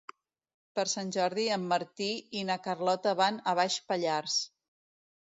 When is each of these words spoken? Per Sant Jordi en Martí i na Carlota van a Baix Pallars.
Per 0.77 0.85
Sant 0.93 1.11
Jordi 1.15 1.43
en 1.57 1.67
Martí 1.73 2.07
i 2.39 2.45
na 2.47 2.55
Carlota 2.69 3.13
van 3.21 3.39
a 3.53 3.55
Baix 3.61 3.77
Pallars. 3.93 4.39